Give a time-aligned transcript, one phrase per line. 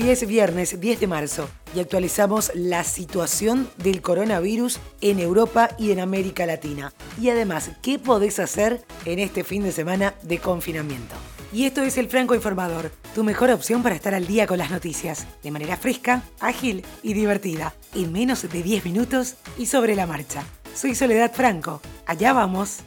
[0.00, 5.90] Hoy es viernes 10 de marzo y actualizamos la situación del coronavirus en Europa y
[5.90, 6.92] en América Latina.
[7.20, 11.16] Y además, ¿qué podés hacer en este fin de semana de confinamiento?
[11.52, 14.70] Y esto es el Franco Informador, tu mejor opción para estar al día con las
[14.70, 20.06] noticias, de manera fresca, ágil y divertida, en menos de 10 minutos y sobre la
[20.06, 20.44] marcha.
[20.76, 22.84] Soy Soledad Franco, allá vamos.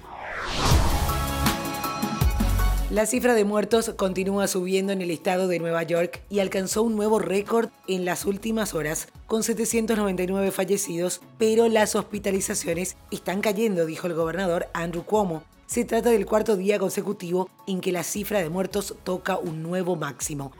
[2.92, 6.98] La cifra de muertos continúa subiendo en el estado de Nueva York y alcanzó un
[6.98, 14.08] nuevo récord en las últimas horas, con 799 fallecidos, pero las hospitalizaciones están cayendo, dijo
[14.08, 15.44] el gobernador Andrew Cuomo.
[15.68, 19.96] Se trata del cuarto día consecutivo en que la cifra de muertos toca un nuevo
[19.96, 20.52] máximo.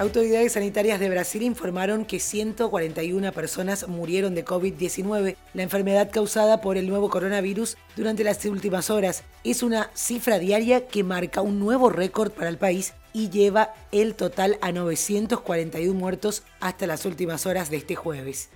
[0.00, 6.76] Autoridades sanitarias de Brasil informaron que 141 personas murieron de COVID-19, la enfermedad causada por
[6.76, 9.22] el nuevo coronavirus durante las últimas horas.
[9.44, 14.16] Es una cifra diaria que marca un nuevo récord para el país y lleva el
[14.16, 18.50] total a 941 muertos hasta las últimas horas de este jueves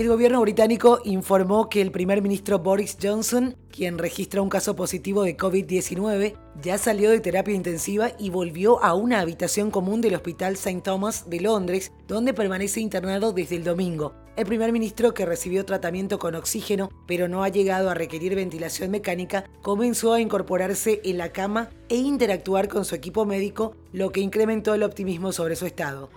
[0.00, 5.22] el gobierno británico informó que el primer ministro Boris Johnson, quien registra un caso positivo
[5.22, 10.54] de COVID-19, ya salió de terapia intensiva y volvió a una habitación común del Hospital
[10.54, 10.80] St.
[10.80, 14.14] Thomas de Londres, donde permanece internado desde el domingo.
[14.34, 18.90] El primer ministro, que recibió tratamiento con oxígeno, pero no ha llegado a requerir ventilación
[18.90, 24.20] mecánica, comenzó a incorporarse en la cama e interactuar con su equipo médico, lo que
[24.20, 26.08] incrementó el optimismo sobre su estado.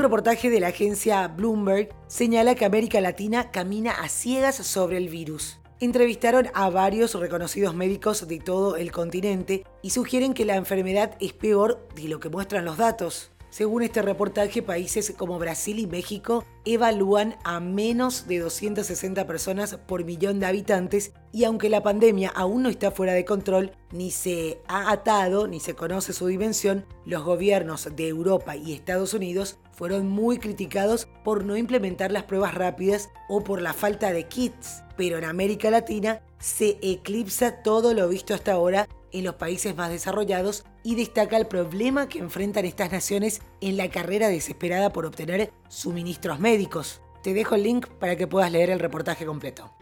[0.00, 5.60] Reportaje de la agencia Bloomberg señala que América Latina camina a ciegas sobre el virus.
[5.78, 11.34] Entrevistaron a varios reconocidos médicos de todo el continente y sugieren que la enfermedad es
[11.34, 13.30] peor de lo que muestran los datos.
[13.50, 20.04] Según este reportaje, países como Brasil y México evalúan a menos de 260 personas por
[20.04, 24.60] millón de habitantes y aunque la pandemia aún no está fuera de control, ni se
[24.68, 30.10] ha atado, ni se conoce su dimensión, los gobiernos de Europa y Estados Unidos fueron
[30.10, 34.82] muy criticados por no implementar las pruebas rápidas o por la falta de kits.
[34.94, 39.88] Pero en América Latina se eclipsa todo lo visto hasta ahora en los países más
[39.88, 45.50] desarrollados y destaca el problema que enfrentan estas naciones en la carrera desesperada por obtener
[45.68, 47.00] suministros médicos.
[47.22, 49.72] Te dejo el link para que puedas leer el reportaje completo.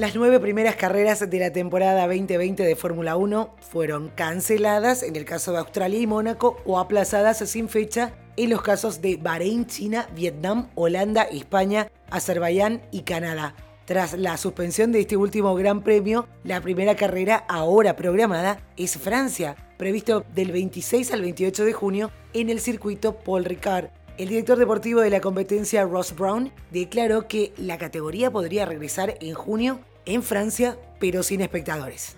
[0.00, 5.26] Las nueve primeras carreras de la temporada 2020 de Fórmula 1 fueron canceladas en el
[5.26, 10.08] caso de Australia y Mónaco o aplazadas sin fecha en los casos de Bahrein, China,
[10.16, 13.54] Vietnam, Holanda, España, Azerbaiyán y Canadá.
[13.84, 19.54] Tras la suspensión de este último Gran Premio, la primera carrera ahora programada es Francia,
[19.76, 23.90] previsto del 26 al 28 de junio en el circuito Paul Ricard.
[24.20, 29.32] El director deportivo de la competencia, Ross Brown, declaró que la categoría podría regresar en
[29.32, 32.16] junio en Francia, pero sin espectadores.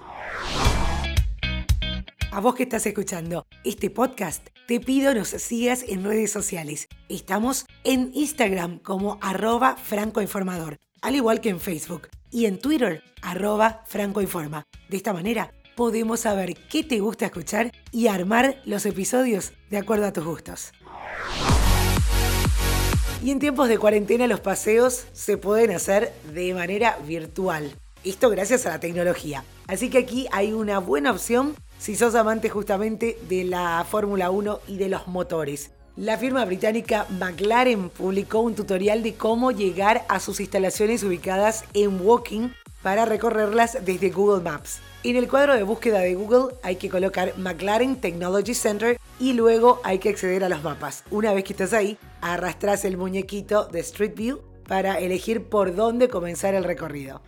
[2.32, 6.88] A vos que estás escuchando este podcast, te pido nos sigas en redes sociales.
[7.08, 13.82] Estamos en Instagram como arroba francoinformador al igual que en Facebook y en Twitter, arroba
[13.86, 14.66] francoinforma.
[14.88, 20.06] De esta manera podemos saber qué te gusta escuchar y armar los episodios de acuerdo
[20.06, 20.72] a tus gustos.
[23.22, 27.72] Y en tiempos de cuarentena los paseos se pueden hacer de manera virtual.
[28.02, 29.44] Esto gracias a la tecnología.
[29.68, 34.58] Así que aquí hay una buena opción si sos amante justamente de la Fórmula 1
[34.66, 35.70] y de los motores.
[35.94, 42.04] La firma británica McLaren publicó un tutorial de cómo llegar a sus instalaciones ubicadas en
[42.04, 42.48] Walking
[42.82, 44.80] para recorrerlas desde Google Maps.
[45.04, 49.80] En el cuadro de búsqueda de Google hay que colocar McLaren Technology Center y luego
[49.84, 51.04] hay que acceder a los mapas.
[51.10, 56.08] Una vez que estás ahí, arrastras el muñequito de Street View para elegir por dónde
[56.08, 57.20] comenzar el recorrido.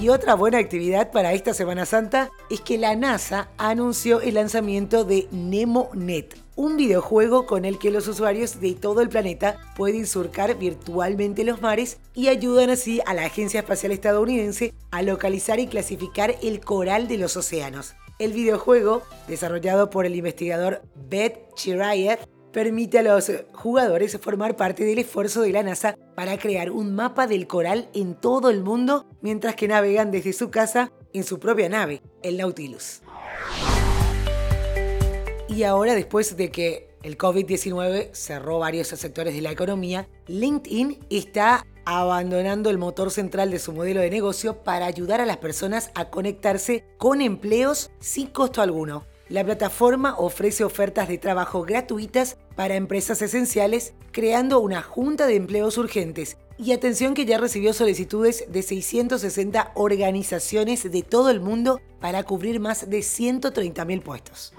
[0.00, 5.04] Y otra buena actividad para esta Semana Santa es que la NASA anunció el lanzamiento
[5.04, 10.56] de NemoNet, un videojuego con el que los usuarios de todo el planeta pueden surcar
[10.56, 16.36] virtualmente los mares y ayudan así a la Agencia Espacial Estadounidense a localizar y clasificar
[16.40, 17.96] el coral de los océanos.
[18.18, 22.20] El videojuego, desarrollado por el investigador Beth Chirayat,
[22.50, 27.26] permite a los jugadores formar parte del esfuerzo de la NASA para crear un mapa
[27.26, 31.68] del coral en todo el mundo mientras que navegan desde su casa en su propia
[31.68, 33.02] nave, el Nautilus.
[35.50, 41.66] Y ahora, después de que el COVID-19 cerró varios sectores de la economía, LinkedIn está
[41.86, 46.10] abandonando el motor central de su modelo de negocio para ayudar a las personas a
[46.10, 49.06] conectarse con empleos sin costo alguno.
[49.28, 55.78] La plataforma ofrece ofertas de trabajo gratuitas para empresas esenciales, creando una junta de empleos
[55.78, 56.36] urgentes.
[56.58, 62.60] Y atención que ya recibió solicitudes de 660 organizaciones de todo el mundo para cubrir
[62.60, 64.52] más de 130.000 puestos.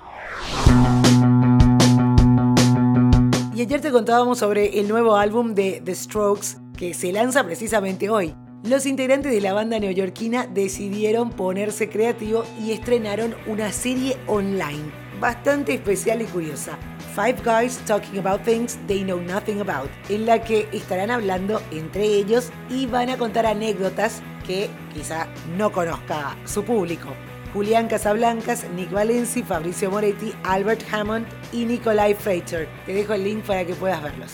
[3.56, 8.10] Y ayer te contábamos sobre el nuevo álbum de The Strokes que se lanza precisamente
[8.10, 8.34] hoy.
[8.64, 15.74] Los integrantes de la banda neoyorquina decidieron ponerse creativo y estrenaron una serie online bastante
[15.74, 16.78] especial y curiosa.
[17.16, 22.04] Five Guys Talking About Things They Know Nothing About, en la que estarán hablando entre
[22.04, 25.28] ellos y van a contar anécdotas que quizá
[25.58, 27.10] no conozca su público.
[27.54, 32.68] Julián Casablancas, Nick Valenci, Fabricio Moretti, Albert Hammond y Nikolai Freiter.
[32.86, 34.34] Te dejo el link para que puedas verlos.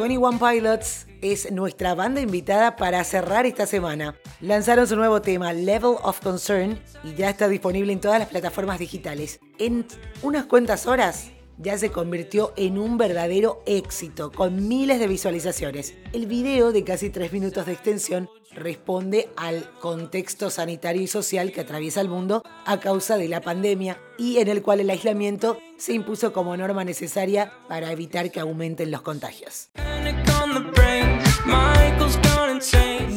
[0.00, 4.16] 21 Pilots es nuestra banda invitada para cerrar esta semana.
[4.40, 8.78] Lanzaron su nuevo tema, Level of Concern, y ya está disponible en todas las plataformas
[8.78, 9.40] digitales.
[9.58, 9.84] En
[10.22, 15.94] unas cuantas horas ya se convirtió en un verdadero éxito, con miles de visualizaciones.
[16.14, 21.60] El video de casi tres minutos de extensión responde al contexto sanitario y social que
[21.60, 25.92] atraviesa el mundo a causa de la pandemia y en el cual el aislamiento se
[25.92, 29.70] impuso como norma necesaria para evitar que aumenten los contagios.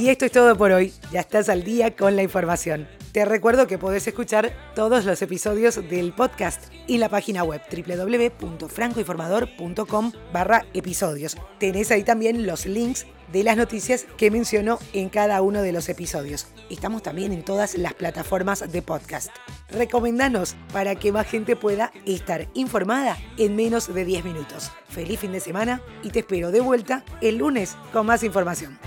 [0.03, 0.91] Y esto es todo por hoy.
[1.13, 2.89] Ya estás al día con la información.
[3.13, 10.11] Te recuerdo que podés escuchar todos los episodios del podcast en la página web www.francoinformador.com
[10.33, 11.37] barra episodios.
[11.57, 15.87] Tenés ahí también los links de las noticias que menciono en cada uno de los
[15.87, 16.47] episodios.
[16.69, 19.29] Estamos también en todas las plataformas de podcast.
[19.73, 24.71] Recomendanos para que más gente pueda estar informada en menos de 10 minutos.
[24.87, 28.77] Feliz fin de semana y te espero de vuelta el lunes con más información.